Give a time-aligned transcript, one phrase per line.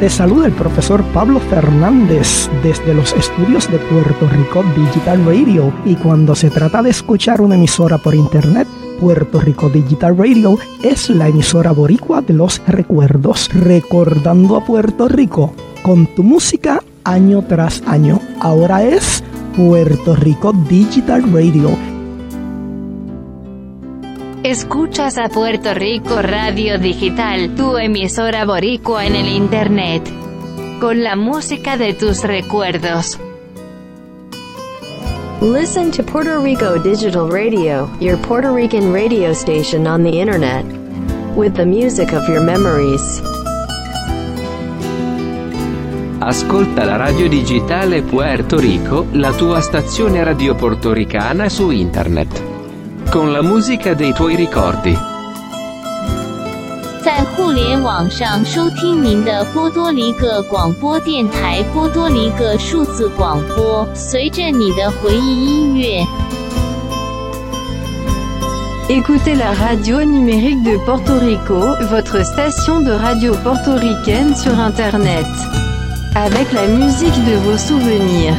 [0.00, 5.72] Te saluda el profesor Pablo Fernández desde los estudios de Puerto Rico Digital Radio.
[5.84, 8.68] Y cuando se trata de escuchar una emisora por internet,
[9.00, 15.52] Puerto Rico Digital Radio es la emisora boricua de los recuerdos, recordando a Puerto Rico
[15.82, 18.20] con tu música año tras año.
[18.38, 19.24] Ahora es
[19.56, 21.76] Puerto Rico Digital Radio
[24.44, 30.08] Escuchas a Puerto Rico Radio Digital, tu emisora boricua en el Internet.
[30.80, 33.18] Con la música de tus recuerdos.
[35.42, 40.64] Listen to Puerto Rico Digital Radio, your Puerto Rican radio station on the Internet.
[41.34, 43.20] With the music of your memories.
[46.20, 52.57] Ascolta la radio digitale Puerto Rico, la tua stazione radio portoricana su Internet.
[53.09, 54.97] con la musica dei tuoi ricordi.
[57.03, 66.05] 在互联网上收听您的波多黎各广播电台波多黎各数字广播，随着你的回忆音乐。
[68.89, 75.25] Écoutez la radio numérique de Porto Rico, votre station de radio portoricaine sur Internet.
[76.15, 78.35] Avec la musique de vos souvenirs.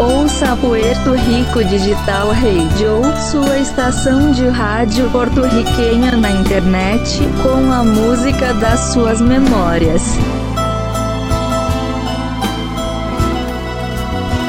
[0.00, 3.00] Ouça Puerto Rico Digital Radio,
[3.30, 10.02] sua estação de rádio porto-riquenha na internet, com a música das suas memórias.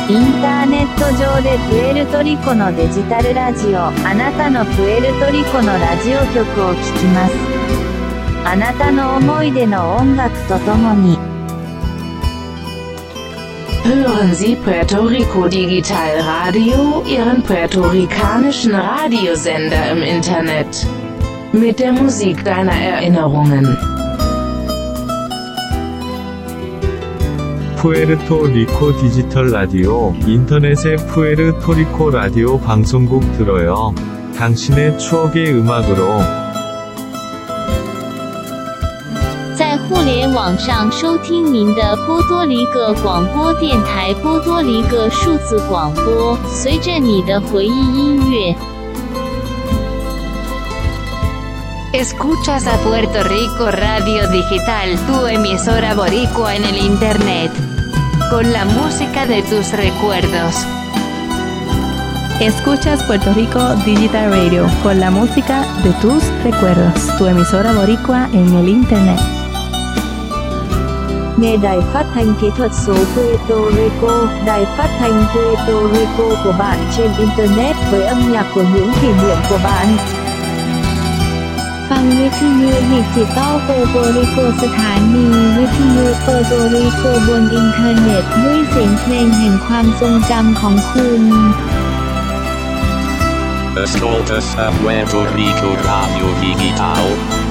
[0.09, 0.87] Internet
[1.17, 7.33] 上でプエルトリコのデジタルラジオ、あなたのプエルトリコのラジオ局を聴きます。
[8.45, 11.30] あなたの思い出の音楽とともに。
[13.83, 20.87] Hören Sie Puerto Rico Digital Radio, Ihren puerto-ricanischen Radiosender im Internet.
[21.53, 23.77] Mit der Musik deiner Erinnerungen.
[27.77, 33.93] 푸에르토리코 디지털 라디오, 인터넷의 푸에르토리코 라디오 방송국 들어요.
[34.35, 36.19] 당신의 추억의 음악으로
[39.91, 48.55] 互联网上收听您的波多黎各广播电台波多黎各数字广播，随着你的回忆音乐。
[51.93, 57.51] Escuchas a Puerto Rico Radio Digital, tu emisora boricua en el Internet,
[58.29, 60.65] con la música de tus recuerdos.
[62.39, 68.53] Escuchas Puerto Rico Digital Radio, con la música de tus recuerdos, tu emisora boricua en
[68.53, 69.19] el Internet.
[71.42, 76.52] Nghe đài phát thanh kỹ thuật số Puerto Rico, đài phát thanh Puerto Rico của
[76.58, 79.86] bạn trên Internet với âm nhạc của những kỷ niệm của bạn.
[81.90, 85.26] ฟังวิทยุดิจิตอลเปอร์โตริโกสถานี
[85.56, 91.22] วิทยุเปอร์โตริโกบนอินเทอร์เน็ตด้วยเสียงเพลงแห่งความทรงจำของคุณ
[93.82, 97.04] Escoltas a Puerto Rico Radio Digital,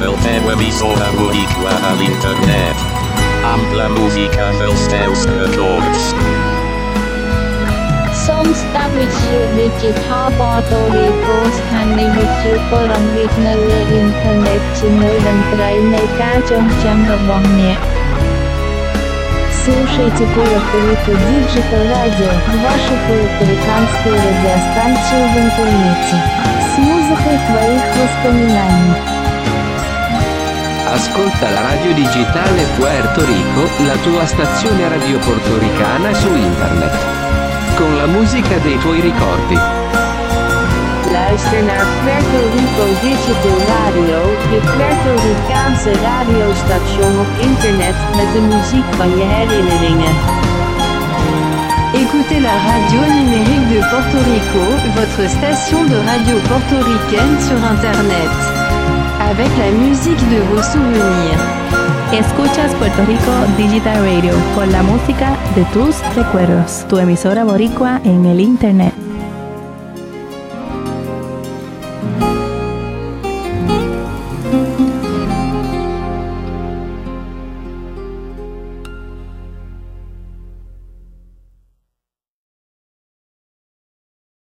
[0.07, 3.00] el televisor boricua al
[3.43, 6.01] and the musica will still records.
[8.13, 13.57] Some stuff which you did guitar bottle records can and do for a bit no
[13.89, 17.73] internet to know them dry make a jump jump of on me.
[19.63, 22.31] Слушайте Колоколика Digital Radio,
[22.61, 26.15] вашу колоколиканскую радиостанцию в интернете,
[26.61, 29.20] с музыкой твоих воспоминаний.
[30.91, 36.95] Ascolta la radio digitale Puerto Rico, la tua stazione radio portoricana su internet.
[37.77, 39.55] Con la musica dei tuoi ricordi.
[41.09, 44.19] Luister naar Puerto Rico Digital Radio,
[44.51, 50.15] je Puerto Ricaanse radiostation op internet met de muziek van je herinneringen.
[51.93, 54.63] Écoutez la radio numérique de Porto Rico,
[54.99, 58.50] votre station de radio portoricaine sur internet.
[59.31, 61.39] Avec la musique de vos souvenirs.
[62.11, 68.25] Escuchas Puerto Rico Digital Radio con la música de tus recuerdos, tu emisora boricua en
[68.25, 69.00] el Internet.